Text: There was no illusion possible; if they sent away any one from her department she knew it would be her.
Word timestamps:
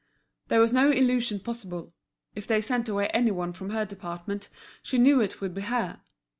There 0.47 0.59
was 0.59 0.73
no 0.73 0.89
illusion 0.89 1.41
possible; 1.41 1.93
if 2.33 2.47
they 2.47 2.59
sent 2.59 2.89
away 2.89 3.09
any 3.09 3.29
one 3.29 3.53
from 3.53 3.69
her 3.69 3.85
department 3.85 4.49
she 4.81 4.97
knew 4.97 5.21
it 5.21 5.41
would 5.41 5.53
be 5.53 5.61
her. 5.61 6.01